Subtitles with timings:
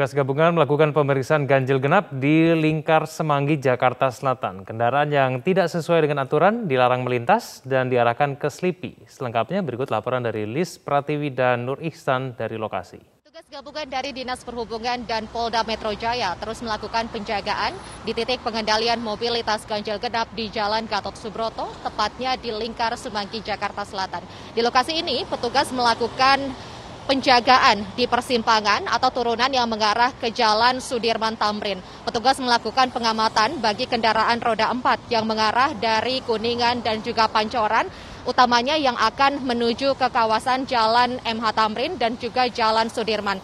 [0.00, 4.64] Petugas gabungan melakukan pemeriksaan ganjil genap di Lingkar Semanggi, Jakarta Selatan.
[4.64, 8.96] Kendaraan yang tidak sesuai dengan aturan dilarang melintas dan diarahkan ke Slipi.
[9.04, 12.96] Selengkapnya berikut laporan dari Lis Pratiwi dan Nur Ihsan dari lokasi.
[12.96, 17.76] Petugas gabungan dari Dinas Perhubungan dan Polda Metro Jaya terus melakukan penjagaan
[18.08, 23.84] di titik pengendalian mobilitas ganjil genap di Jalan Gatot Subroto, tepatnya di Lingkar Semanggi, Jakarta
[23.84, 24.24] Selatan.
[24.56, 26.69] Di lokasi ini, petugas melakukan
[27.10, 31.82] penjagaan di persimpangan atau turunan yang mengarah ke Jalan Sudirman Tamrin.
[32.06, 37.90] Petugas melakukan pengamatan bagi kendaraan roda 4 yang mengarah dari Kuningan dan juga Pancoran,
[38.22, 43.42] utamanya yang akan menuju ke kawasan Jalan MH Tamrin dan juga Jalan Sudirman.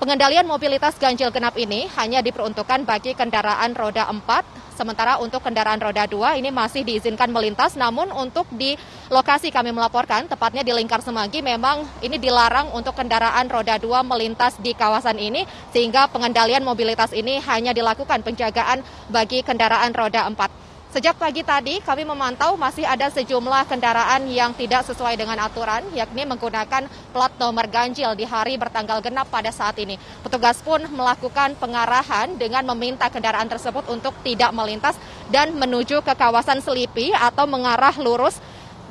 [0.00, 6.06] Pengendalian mobilitas ganjil genap ini hanya diperuntukkan bagi kendaraan roda 4, sementara untuk kendaraan roda
[6.06, 8.78] 2 ini masih diizinkan melintas, namun untuk di
[9.10, 14.54] lokasi kami melaporkan, tepatnya di Lingkar Semanggi, memang ini dilarang untuk kendaraan roda 2 melintas
[14.62, 15.42] di kawasan ini,
[15.74, 20.67] sehingga pengendalian mobilitas ini hanya dilakukan penjagaan bagi kendaraan roda 4.
[20.88, 26.24] Sejak pagi tadi kami memantau masih ada sejumlah kendaraan yang tidak sesuai dengan aturan, yakni
[26.24, 30.00] menggunakan plat nomor ganjil di hari bertanggal genap pada saat ini.
[30.24, 34.96] Petugas pun melakukan pengarahan dengan meminta kendaraan tersebut untuk tidak melintas
[35.28, 38.40] dan menuju ke kawasan Selipi atau mengarah lurus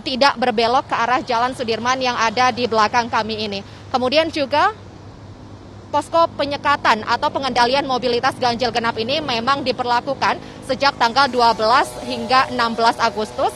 [0.06, 3.66] tidak berbelok ke arah Jalan Sudirman yang ada di belakang kami ini.
[3.90, 4.70] Kemudian juga
[5.98, 10.38] posko penyekatan atau pengendalian mobilitas ganjil genap ini memang diperlakukan
[10.70, 11.58] sejak tanggal 12
[12.06, 13.50] hingga 16 Agustus.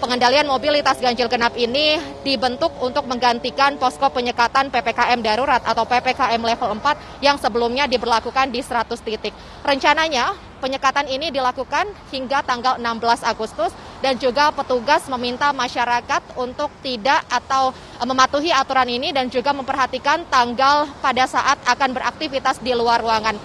[0.00, 6.80] Pengendalian mobilitas ganjil genap ini dibentuk untuk menggantikan posko penyekatan PPKM darurat atau PPKM level
[6.80, 9.36] 4 yang sebelumnya diberlakukan di 100 titik.
[9.60, 17.24] Rencananya penyekatan ini dilakukan hingga tanggal 16 Agustus dan juga petugas meminta masyarakat untuk tidak
[17.28, 23.00] atau e, mematuhi aturan ini dan juga memperhatikan tanggal pada saat akan beraktivitas di luar
[23.00, 23.36] ruangan.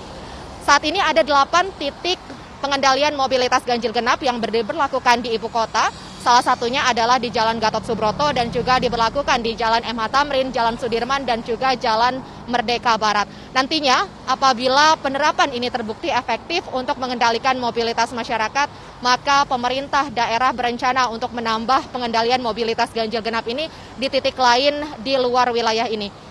[0.61, 2.19] Saat ini ada 8 titik
[2.61, 5.89] pengendalian mobilitas ganjil genap yang diberlakukan di ibu kota.
[6.21, 10.77] Salah satunya adalah di Jalan Gatot Subroto dan juga diberlakukan di Jalan MH Tamrin, Jalan
[10.77, 13.25] Sudirman, dan juga Jalan Merdeka Barat.
[13.57, 18.69] Nantinya, apabila penerapan ini terbukti efektif untuk mengendalikan mobilitas masyarakat,
[19.01, 23.65] maka pemerintah daerah berencana untuk menambah pengendalian mobilitas ganjil genap ini
[23.97, 26.30] di titik lain di luar wilayah ini.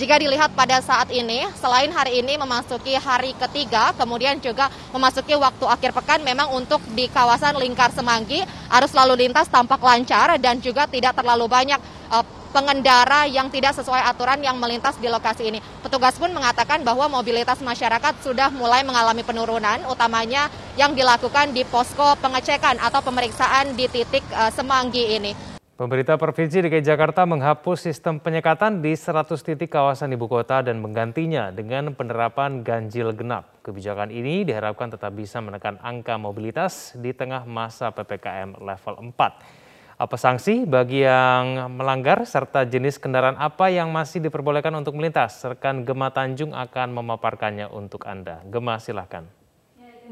[0.00, 5.68] Jika dilihat pada saat ini, selain hari ini memasuki hari ketiga, kemudian juga memasuki waktu
[5.68, 8.40] akhir pekan, memang untuk di kawasan Lingkar Semanggi,
[8.72, 11.76] arus lalu lintas tampak lancar dan juga tidak terlalu banyak
[12.08, 12.24] uh,
[12.56, 15.60] pengendara yang tidak sesuai aturan yang melintas di lokasi ini.
[15.84, 20.48] Petugas pun mengatakan bahwa mobilitas masyarakat sudah mulai mengalami penurunan, utamanya
[20.80, 25.51] yang dilakukan di posko pengecekan atau pemeriksaan di titik uh, Semanggi ini.
[25.82, 31.50] Pemerintah Provinsi DKI Jakarta menghapus sistem penyekatan di 100 titik kawasan ibu kota dan menggantinya
[31.50, 33.50] dengan penerapan ganjil genap.
[33.66, 39.98] Kebijakan ini diharapkan tetap bisa menekan angka mobilitas di tengah masa PPKM level 4.
[39.98, 45.42] Apa sanksi bagi yang melanggar serta jenis kendaraan apa yang masih diperbolehkan untuk melintas?
[45.42, 48.38] Rekan Gema Tanjung akan memaparkannya untuk Anda.
[48.46, 49.41] Gema silahkan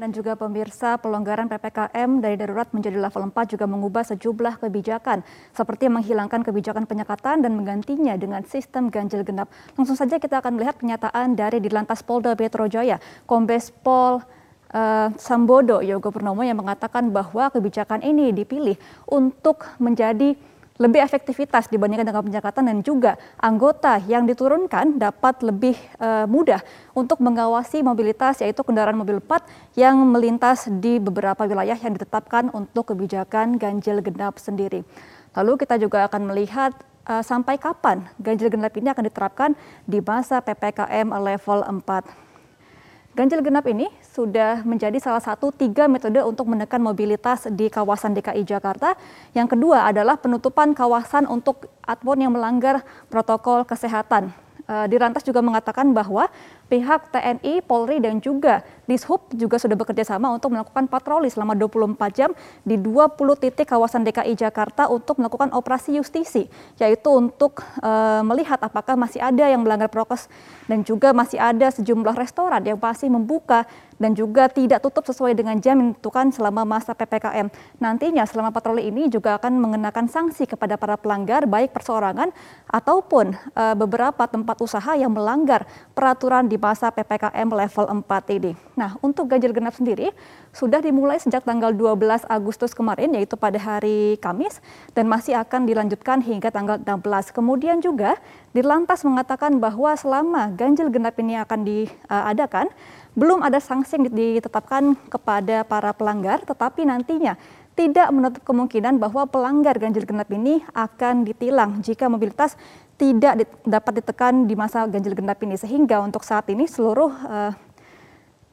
[0.01, 5.21] dan juga pemirsa pelonggaran PPKM dari darurat menjadi level 4 juga mengubah sejumlah kebijakan
[5.53, 9.53] seperti menghilangkan kebijakan penyekatan dan menggantinya dengan sistem ganjil genap.
[9.77, 12.97] Langsung saja kita akan melihat pernyataan dari Dilantas Polda Metro Jaya,
[13.29, 14.25] Kombes Pol
[14.71, 20.31] Uh, Sambodo Yogo Purnomo yang mengatakan bahwa kebijakan ini dipilih untuk menjadi
[20.81, 26.65] lebih efektivitas dibandingkan dengan penyekatan dan juga anggota yang diturunkan dapat lebih uh, mudah
[26.97, 29.45] untuk mengawasi mobilitas yaitu kendaraan mobil plat
[29.77, 34.81] yang melintas di beberapa wilayah yang ditetapkan untuk kebijakan ganjil genap sendiri.
[35.37, 36.73] Lalu kita juga akan melihat
[37.05, 39.53] uh, sampai kapan ganjil genap ini akan diterapkan
[39.85, 42.30] di masa PPKM level 4.
[43.11, 48.47] Ganjil genap ini sudah menjadi salah satu tiga metode untuk menekan mobilitas di kawasan DKI
[48.47, 48.95] Jakarta.
[49.35, 54.31] Yang kedua adalah penutupan kawasan untuk adpon yang melanggar protokol kesehatan.
[54.63, 56.31] Eh, di Rantas juga mengatakan bahwa
[56.71, 61.95] pihak TNI, Polri, dan juga Dishub juga sudah bekerja sama untuk melakukan patroli selama 24
[62.11, 62.31] jam
[62.67, 67.91] di 20 titik kawasan DKI Jakarta untuk melakukan operasi justisi, yaitu untuk e,
[68.27, 70.27] melihat apakah masih ada yang melanggar prokes
[70.67, 73.67] dan juga masih ada sejumlah restoran yang masih membuka
[74.01, 77.53] dan juga tidak tutup sesuai dengan jam yang ditentukan selama masa PPKM.
[77.77, 82.33] Nantinya selama patroli ini juga akan mengenakan sanksi kepada para pelanggar baik perseorangan
[82.65, 88.53] ataupun e, beberapa tempat usaha yang melanggar peraturan di masa PPKM level 4 ini.
[88.77, 90.13] Nah, untuk ganjil genap sendiri
[90.53, 94.61] sudah dimulai sejak tanggal 12 Agustus kemarin yaitu pada hari Kamis
[94.93, 97.33] dan masih akan dilanjutkan hingga tanggal 16.
[97.33, 98.21] Kemudian juga
[98.51, 102.67] Dirlantas mengatakan bahwa selama ganjil genap ini akan diadakan
[103.15, 107.39] belum ada sanksi yang ditetapkan kepada para pelanggar tetapi nantinya
[107.75, 112.59] tidak menutup kemungkinan bahwa pelanggar ganjil genap ini akan ditilang jika mobilitas
[112.99, 117.51] tidak dapat ditekan di masa ganjil genap ini sehingga untuk saat ini seluruh uh,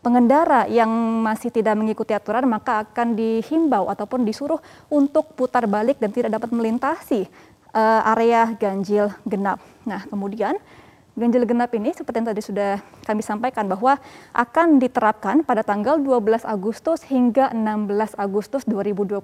[0.00, 0.88] pengendara yang
[1.20, 6.54] masih tidak mengikuti aturan maka akan dihimbau ataupun disuruh untuk putar balik dan tidak dapat
[6.54, 7.26] melintasi
[7.74, 9.60] uh, area ganjil genap.
[9.84, 10.56] Nah, kemudian
[11.18, 13.98] ganjil genap ini seperti yang tadi sudah kami sampaikan bahwa
[14.32, 19.18] akan diterapkan pada tanggal 12 Agustus hingga 16 Agustus 2021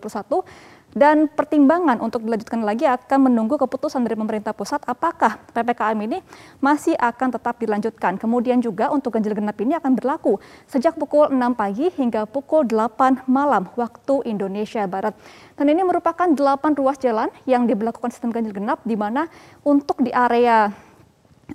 [0.95, 6.23] dan pertimbangan untuk dilanjutkan lagi akan menunggu keputusan dari pemerintah pusat apakah PPKM ini
[6.63, 8.15] masih akan tetap dilanjutkan.
[8.15, 10.39] Kemudian juga untuk ganjil genap ini akan berlaku
[10.71, 15.19] sejak pukul 6 pagi hingga pukul 8 malam waktu Indonesia Barat.
[15.59, 19.27] Dan ini merupakan 8 ruas jalan yang diberlakukan sistem ganjil genap di mana
[19.67, 20.71] untuk di area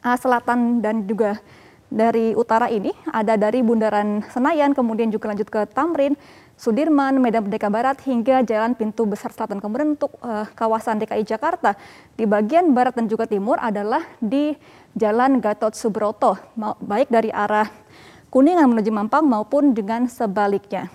[0.03, 1.39] uh, selatan dan juga
[1.89, 6.13] dari utara ini ada dari Bundaran Senayan kemudian juga lanjut ke Tamrin
[6.59, 9.63] Sudirman, Medan Merdeka Barat hingga Jalan Pintu Besar Selatan.
[9.63, 11.71] Kemudian untuk uh, kawasan DKI Jakarta
[12.19, 14.59] di bagian barat dan juga timur adalah di
[14.91, 16.35] Jalan Gatot Subroto,
[16.83, 17.71] baik dari arah
[18.29, 20.91] Kuningan menuju Mampang maupun dengan sebaliknya.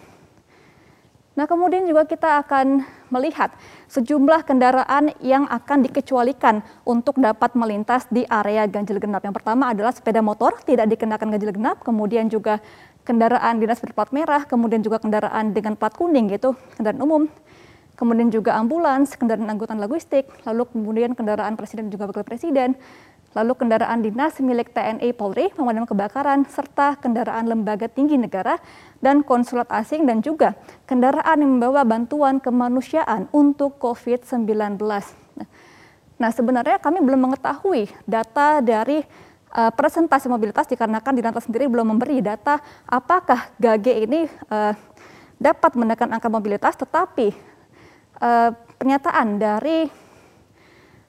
[1.34, 3.50] Nah, kemudian juga kita akan melihat
[3.90, 9.26] sejumlah kendaraan yang akan dikecualikan untuk dapat melintas di area ganjil genap.
[9.26, 12.62] Yang pertama adalah sepeda motor tidak dikenakan ganjil genap, kemudian juga
[13.02, 17.22] kendaraan dinas berplat merah, kemudian juga kendaraan dengan plat kuning gitu, kendaraan umum,
[17.98, 22.78] kemudian juga ambulans, kendaraan angkutan logistik, lalu kemudian kendaraan presiden juga wakil presiden,
[23.34, 28.56] lalu kendaraan dinas milik TNI Polri, pemadam kebakaran, serta kendaraan lembaga tinggi negara
[29.02, 30.54] dan konsulat asing dan juga
[30.86, 34.78] kendaraan yang membawa bantuan kemanusiaan untuk COVID-19.
[36.14, 39.02] Nah, sebenarnya kami belum mengetahui data dari
[39.50, 44.72] uh, presentasi mobilitas dikarenakan Dinantas sendiri belum memberi data apakah GAGE ini uh,
[45.42, 47.34] dapat menekan angka mobilitas, tetapi
[48.22, 50.03] uh, pernyataan dari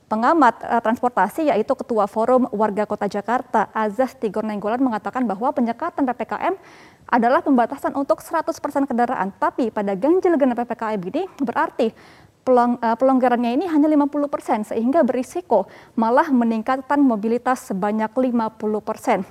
[0.06, 6.06] pengamat uh, transportasi yaitu Ketua Forum Warga Kota Jakarta Azaz Tigor Nenggolan mengatakan bahwa penyekatan
[6.06, 6.56] PPKM
[7.06, 8.50] adalah pembatasan untuk 100%
[8.90, 11.94] kendaraan, tapi pada ganjil genap PPKM ini berarti
[12.46, 15.66] pelong, uh, pelonggarannya ini hanya 50 persen sehingga berisiko
[15.98, 19.26] malah meningkatkan mobilitas sebanyak 50 persen.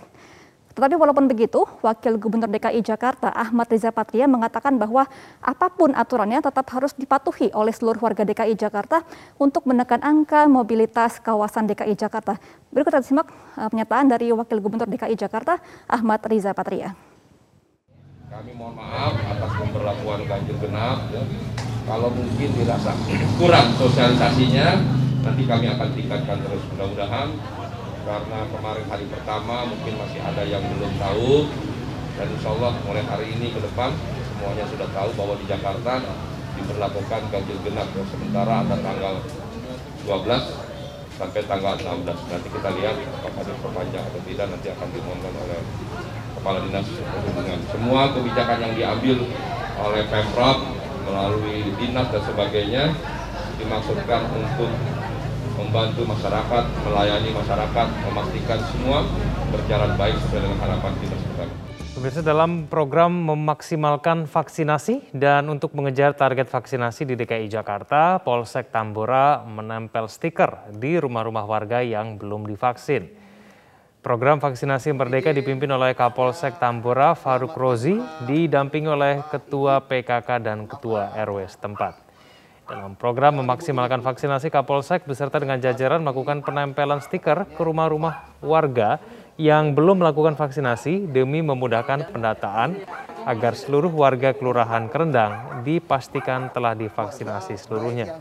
[0.74, 5.06] Tetapi walaupun begitu, Wakil Gubernur DKI Jakarta Ahmad Riza Patria mengatakan bahwa
[5.38, 9.06] apa pun aturannya tetap harus dipatuhi oleh seluruh warga DKI Jakarta
[9.38, 12.42] untuk menekan angka mobilitas kawasan DKI Jakarta.
[12.74, 16.90] Berikut kita simak uh, pernyataan dari Wakil Gubernur DKI Jakarta Ahmad Riza Patria.
[18.26, 21.06] Kami mohon maaf atas pemberlakuan ganjil genap.
[21.14, 21.22] Ya
[21.84, 22.96] kalau mungkin dirasa
[23.36, 24.80] kurang sosialisasinya
[25.24, 27.28] nanti kami akan tingkatkan terus mudah-mudahan
[28.04, 31.48] karena kemarin hari pertama mungkin masih ada yang belum tahu.
[32.14, 33.90] Dan insya Allah mulai hari ini ke depan
[34.30, 35.98] semuanya sudah tahu bahwa di Jakarta
[36.54, 37.88] diberlakukan ganjil genap.
[37.90, 38.04] Ya.
[38.06, 39.14] sementara ada tanggal
[40.06, 44.46] 12 sampai tanggal 16 nanti kita lihat apakah diperpanjang atau tidak.
[44.52, 45.60] Nanti akan dimohonkan oleh
[46.38, 47.58] kepala dinas perhubungan.
[47.72, 49.16] Semua kebijakan yang diambil
[49.74, 50.58] oleh Pemprov
[51.08, 52.84] melalui dinas dan sebagainya
[53.58, 54.70] dimaksudkan untuk
[55.64, 59.08] membantu masyarakat, melayani masyarakat, memastikan semua
[59.48, 61.46] berjalan baik sesuai dengan harapan kita semua.
[61.94, 69.46] Pemirsa dalam program memaksimalkan vaksinasi dan untuk mengejar target vaksinasi di DKI Jakarta, Polsek Tambora
[69.46, 73.08] menempel stiker di rumah-rumah warga yang belum divaksin.
[74.04, 77.96] Program vaksinasi Merdeka dipimpin oleh Kapolsek Tambora Faruk Rozi,
[78.28, 82.03] didampingi oleh Ketua PKK dan Ketua RW setempat.
[82.64, 88.96] Dalam program memaksimalkan vaksinasi, Kapolsek beserta dengan jajaran melakukan penempelan stiker ke rumah-rumah warga
[89.36, 92.80] yang belum melakukan vaksinasi demi memudahkan pendataan
[93.28, 98.20] agar seluruh warga Kelurahan Kerendang dipastikan telah divaksinasi seluruhnya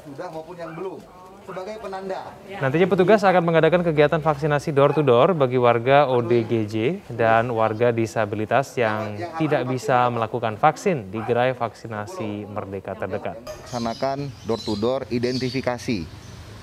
[1.44, 2.32] sebagai penanda.
[2.48, 8.72] Nantinya petugas akan mengadakan kegiatan vaksinasi door to door bagi warga ODGJ dan warga disabilitas
[8.80, 13.44] yang tidak bisa melakukan vaksin di gerai vaksinasi Merdeka terdekat.
[13.44, 16.08] Laksanakan door to door identifikasi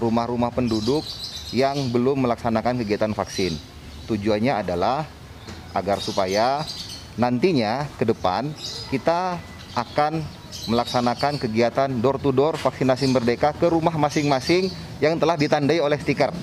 [0.01, 1.05] rumah-rumah penduduk
[1.53, 3.53] yang belum melaksanakan kegiatan vaksin.
[4.09, 5.05] Tujuannya adalah
[5.77, 6.65] agar supaya
[7.15, 8.51] nantinya ke depan
[8.91, 9.39] kita
[9.77, 14.69] akan melaksanakan kegiatan door to door vaksinasi merdeka ke rumah masing-masing
[15.00, 16.35] yang telah ditandai oleh stiker.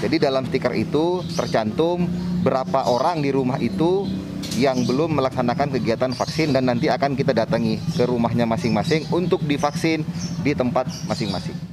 [0.00, 2.08] Jadi dalam stiker itu tercantum
[2.40, 4.08] berapa orang di rumah itu
[4.58, 10.02] yang belum melaksanakan kegiatan vaksin dan nanti akan kita datangi ke rumahnya masing-masing untuk divaksin
[10.42, 11.69] di tempat masing-masing.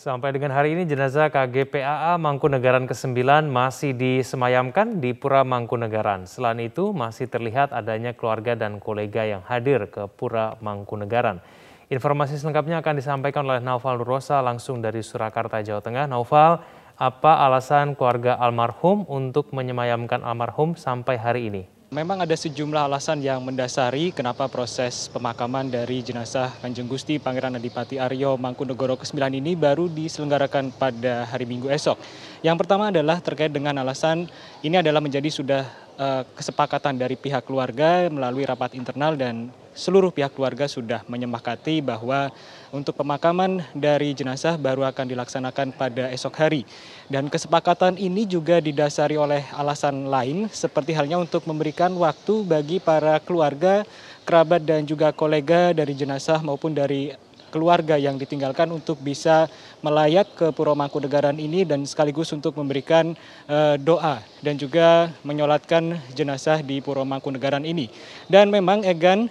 [0.00, 3.20] Sampai dengan hari ini jenazah KGPAA Mangkunegaran ke-9
[3.52, 6.24] masih disemayamkan di Pura Mangkunegaran.
[6.24, 11.44] Selain itu masih terlihat adanya keluarga dan kolega yang hadir ke Pura Mangkunegaran.
[11.92, 16.08] Informasi selengkapnya akan disampaikan oleh Naufal Nurosa langsung dari Surakarta, Jawa Tengah.
[16.08, 16.64] Naufal,
[16.96, 21.79] apa alasan keluarga almarhum untuk menyemayamkan almarhum sampai hari ini?
[21.90, 27.98] Memang ada sejumlah alasan yang mendasari kenapa proses pemakaman dari jenazah Kanjeng Gusti Pangeran Adipati
[27.98, 31.98] Aryo Mangkunegoro ke-9 ini baru diselenggarakan pada hari Minggu esok.
[32.46, 34.30] Yang pertama adalah terkait dengan alasan
[34.62, 35.66] ini adalah menjadi sudah
[35.98, 42.30] uh, kesepakatan dari pihak keluarga melalui rapat internal dan seluruh pihak keluarga sudah menyepakati bahwa
[42.70, 46.62] untuk pemakaman dari jenazah baru akan dilaksanakan pada esok hari.
[47.10, 53.18] Dan kesepakatan ini juga didasari oleh alasan lain seperti halnya untuk memberikan waktu bagi para
[53.22, 53.82] keluarga,
[54.22, 57.10] kerabat dan juga kolega dari jenazah maupun dari
[57.50, 59.50] keluarga yang ditinggalkan untuk bisa
[59.82, 63.12] melayat ke Puro Mangkunegaran ini dan sekaligus untuk memberikan
[63.50, 67.90] uh, doa dan juga menyolatkan jenazah di Puro Mangkunegaran ini.
[68.30, 69.26] Dan memang Egan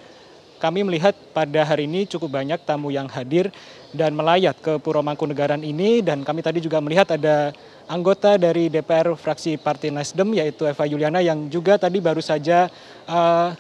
[0.60, 3.48] kami melihat pada hari ini cukup banyak tamu yang hadir
[3.96, 7.56] dan melayat ke Puro Mangkunegaran ini dan kami tadi juga melihat ada
[7.88, 12.68] anggota dari DPR fraksi Partai Nasdem yaitu Eva Yuliana yang juga tadi baru saja
[13.08, 13.56] uh,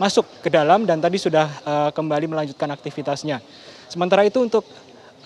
[0.00, 3.38] masuk ke dalam dan tadi sudah uh, kembali melanjutkan aktivitasnya.
[3.86, 4.64] Sementara itu untuk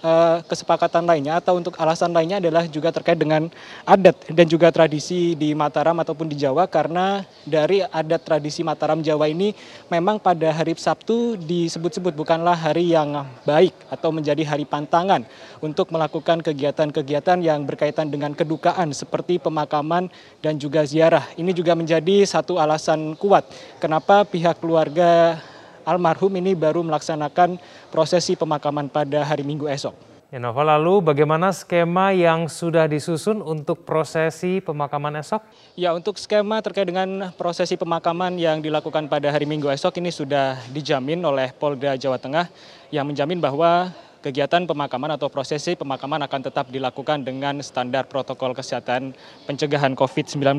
[0.02, 3.46] Eh, kesepakatan lainnya atau untuk alasan lainnya adalah juga terkait dengan
[3.86, 9.30] adat dan juga tradisi di Mataram ataupun di Jawa karena dari adat tradisi Mataram Jawa
[9.30, 9.54] ini
[9.86, 15.22] memang pada hari Sabtu disebut-sebut bukanlah hari yang baik atau menjadi hari pantangan
[15.62, 20.10] untuk melakukan kegiatan-kegiatan yang berkaitan dengan kedukaan seperti pemakaman
[20.42, 21.30] dan juga ziarah.
[21.38, 23.46] Ini juga menjadi satu alasan kuat
[23.78, 25.38] kenapa pihak keluarga
[25.84, 27.58] almarhum ini baru melaksanakan
[27.90, 30.12] prosesi pemakaman pada hari Minggu esok.
[30.32, 35.44] Ya, Nova, lalu bagaimana skema yang sudah disusun untuk prosesi pemakaman esok?
[35.76, 40.56] Ya, untuk skema terkait dengan prosesi pemakaman yang dilakukan pada hari Minggu esok ini sudah
[40.72, 42.48] dijamin oleh Polda Jawa Tengah
[42.88, 43.92] yang menjamin bahwa
[44.24, 49.12] kegiatan pemakaman atau prosesi pemakaman akan tetap dilakukan dengan standar protokol kesehatan
[49.44, 50.56] pencegahan COVID-19.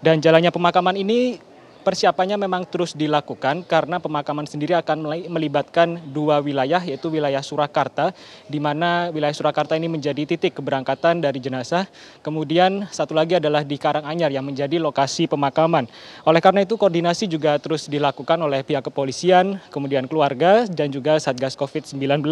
[0.00, 1.36] Dan jalannya pemakaman ini
[1.82, 8.14] persiapannya memang terus dilakukan karena pemakaman sendiri akan melibatkan dua wilayah yaitu wilayah Surakarta
[8.46, 11.90] di mana wilayah Surakarta ini menjadi titik keberangkatan dari jenazah.
[12.22, 15.90] Kemudian satu lagi adalah di Karanganyar yang menjadi lokasi pemakaman.
[16.22, 21.58] Oleh karena itu koordinasi juga terus dilakukan oleh pihak kepolisian, kemudian keluarga dan juga Satgas
[21.58, 22.22] Covid-19.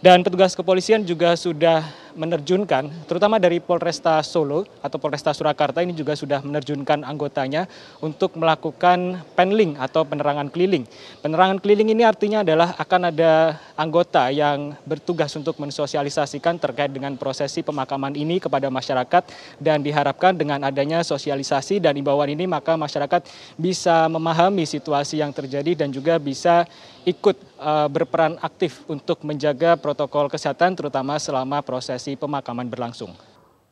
[0.00, 1.84] Dan petugas kepolisian juga sudah
[2.20, 7.64] menerjunkan, terutama dari Polresta Solo atau Polresta Surakarta ini juga sudah menerjunkan anggotanya
[8.04, 10.84] untuk melakukan penling atau penerangan keliling.
[11.24, 17.64] Penerangan keliling ini artinya adalah akan ada anggota yang bertugas untuk mensosialisasikan terkait dengan prosesi
[17.64, 19.24] pemakaman ini kepada masyarakat
[19.56, 23.24] dan diharapkan dengan adanya sosialisasi dan imbauan ini maka masyarakat
[23.56, 26.68] bisa memahami situasi yang terjadi dan juga bisa
[27.08, 33.12] ikut uh, berperan aktif untuk menjaga protokol kesehatan terutama selama prosesi pemakaman berlangsung.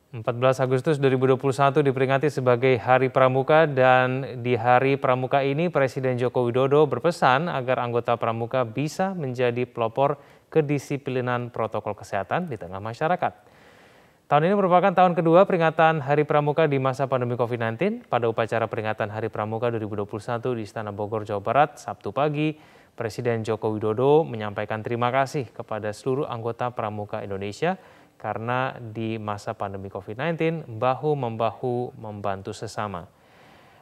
[0.08, 6.88] 14 Agustus 2021 diperingati sebagai Hari Pramuka dan di Hari Pramuka ini Presiden Joko Widodo
[6.88, 10.16] berpesan agar anggota Pramuka bisa menjadi pelopor
[10.48, 13.32] kedisiplinan protokol kesehatan di tengah masyarakat.
[14.28, 18.08] Tahun ini merupakan tahun kedua peringatan Hari Pramuka di masa pandemi COVID-19.
[18.08, 22.56] Pada upacara peringatan Hari Pramuka 2021 di Istana Bogor, Jawa Barat, Sabtu pagi,
[22.92, 27.80] Presiden Joko Widodo menyampaikan terima kasih kepada seluruh anggota Pramuka Indonesia
[28.18, 33.06] karena di masa pandemi COVID-19 bahu-membahu membantu sesama.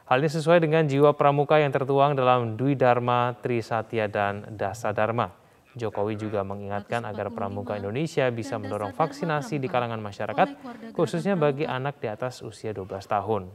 [0.07, 5.35] Hal ini sesuai dengan jiwa pramuka yang tertuang dalam Dwi Dharma, Trisatya, dan Dasa Dharma.
[5.75, 10.47] Jokowi juga mengingatkan agar pramuka Indonesia bisa mendorong vaksinasi di kalangan masyarakat,
[10.95, 13.51] khususnya bagi anak di atas usia 12 tahun.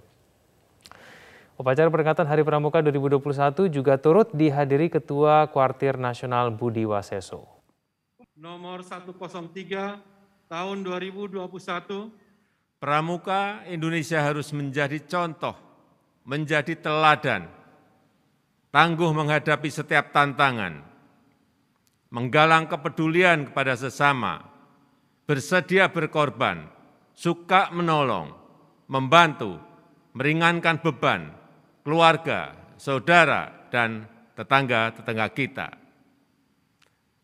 [1.57, 7.49] Upacara peringatan Hari Pramuka 2021 juga turut dihadiri Ketua Kuartir Nasional Budi Waseso.
[8.37, 10.12] Nomor 103
[10.53, 11.49] tahun 2021,
[12.77, 15.57] Pramuka Indonesia harus menjadi contoh,
[16.29, 17.49] menjadi teladan,
[18.69, 20.85] tangguh menghadapi setiap tantangan,
[22.13, 24.45] menggalang kepedulian kepada sesama,
[25.25, 26.69] bersedia berkorban,
[27.17, 28.37] suka menolong,
[28.93, 29.57] membantu,
[30.13, 31.33] meringankan beban,
[31.81, 34.05] keluarga, saudara, dan
[34.37, 35.69] tetangga-tetangga kita.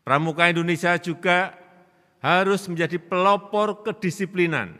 [0.01, 1.58] Pramuka Indonesia juga
[2.19, 4.75] harus menjadi pelopor kedisiplinan,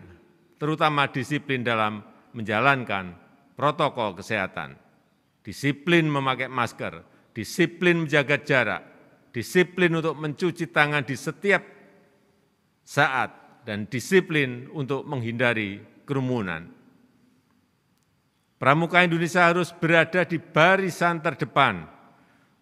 [0.59, 2.03] terutama disiplin dalam
[2.35, 3.15] menjalankan
[3.55, 4.75] protokol kesehatan.
[5.39, 7.01] disiplin memakai masker,
[7.33, 8.81] disiplin menjaga jarak,
[9.33, 11.63] disiplin untuk mencuci tangan di setiap
[12.85, 16.69] saat, dan disiplin untuk menghindari kerumunan.
[18.57, 21.85] Pramuka Indonesia harus berada di barisan terdepan,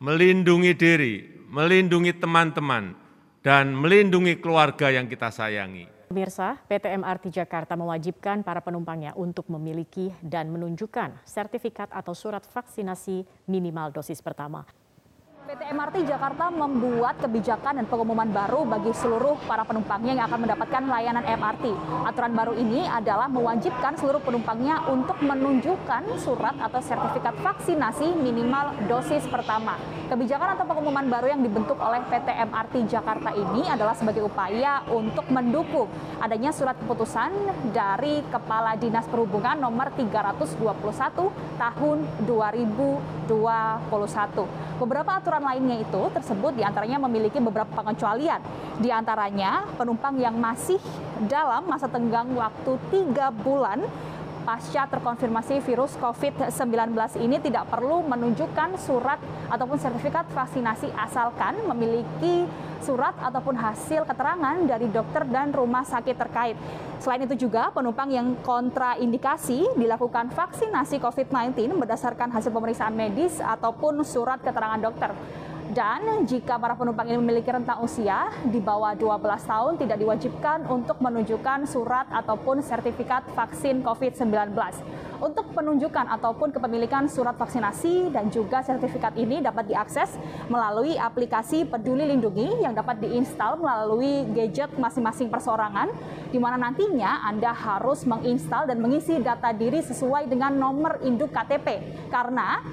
[0.04, 1.16] melindungi diri,
[1.48, 2.94] melindungi teman-teman,
[3.48, 6.12] dan melindungi keluarga yang kita sayangi.
[6.12, 13.24] Pemirsa, PT MRT Jakarta mewajibkan para penumpangnya untuk memiliki dan menunjukkan sertifikat atau surat vaksinasi
[13.48, 14.68] minimal dosis pertama.
[15.48, 20.84] PT MRT Jakarta membuat kebijakan dan pengumuman baru bagi seluruh para penumpangnya yang akan mendapatkan
[20.84, 21.72] layanan MRT.
[22.04, 29.24] Aturan baru ini adalah mewajibkan seluruh penumpangnya untuk menunjukkan surat atau sertifikat vaksinasi minimal dosis
[29.32, 29.80] pertama.
[30.12, 35.32] Kebijakan atau pengumuman baru yang dibentuk oleh PT MRT Jakarta ini adalah sebagai upaya untuk
[35.32, 35.88] mendukung
[36.20, 37.32] adanya surat keputusan
[37.72, 40.60] dari Kepala Dinas Perhubungan nomor 321
[41.56, 44.67] tahun 2021.
[44.78, 48.38] Beberapa aturan lainnya itu tersebut di antaranya memiliki beberapa pengecualian.
[48.78, 50.78] Di antaranya penumpang yang masih
[51.26, 53.82] dalam masa tenggang waktu tiga bulan
[54.48, 59.20] pasca terkonfirmasi virus COVID-19 ini tidak perlu menunjukkan surat
[59.52, 62.48] ataupun sertifikat vaksinasi asalkan memiliki
[62.80, 66.56] surat ataupun hasil keterangan dari dokter dan rumah sakit terkait.
[67.04, 74.40] Selain itu juga penumpang yang kontraindikasi dilakukan vaksinasi COVID-19 berdasarkan hasil pemeriksaan medis ataupun surat
[74.40, 75.12] keterangan dokter.
[75.68, 80.96] Dan jika para penumpang ini memiliki rentang usia di bawah 12 tahun tidak diwajibkan untuk
[81.04, 84.56] menunjukkan surat ataupun sertifikat vaksin COVID-19.
[85.20, 90.16] Untuk penunjukan ataupun kepemilikan surat vaksinasi dan juga sertifikat ini dapat diakses
[90.48, 95.92] melalui aplikasi Peduli Lindungi yang dapat diinstal melalui gadget masing-masing perseorangan
[96.32, 101.82] di mana nantinya Anda harus menginstal dan mengisi data diri sesuai dengan nomor induk KTP
[102.08, 102.64] karena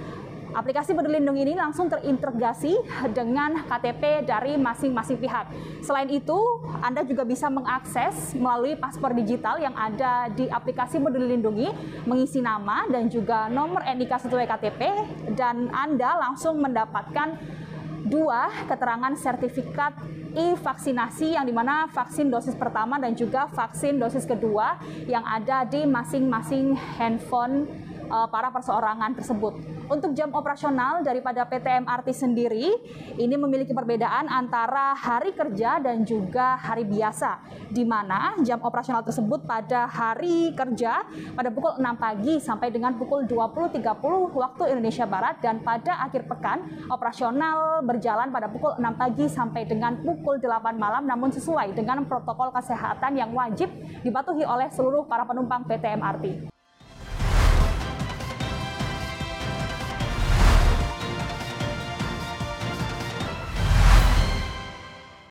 [0.55, 2.79] Aplikasi Peduli Lindungi ini langsung terintegrasi
[3.11, 5.51] dengan KTP dari masing-masing pihak.
[5.83, 6.39] Selain itu,
[6.79, 11.69] Anda juga bisa mengakses melalui paspor digital yang ada di aplikasi Peduli Lindungi,
[12.07, 14.81] mengisi nama dan juga nomor NIK sesuai KTP,
[15.35, 17.35] dan Anda langsung mendapatkan
[18.07, 19.97] dua keterangan sertifikat
[20.38, 24.77] e-vaksinasi yang di mana vaksin dosis pertama dan juga vaksin dosis kedua
[25.09, 27.64] yang ada di masing-masing handphone
[28.09, 29.55] uh, para perseorangan tersebut.
[29.85, 32.73] Untuk jam operasional daripada PT MRT sendiri
[33.21, 39.45] ini memiliki perbedaan antara hari kerja dan juga hari biasa di mana jam operasional tersebut
[39.45, 41.05] pada hari kerja
[41.37, 43.83] pada pukul 6 pagi sampai dengan pukul 20.30
[44.33, 50.01] waktu Indonesia Barat dan pada akhir pekan operasional berjalan pada pukul 6 pagi sampai dengan
[50.01, 53.69] pukul 8 malam namun sesuai dengan protokol kesehatan yang wajib
[54.01, 56.54] dipatuhi oleh seluruh para penumpang PT MRT.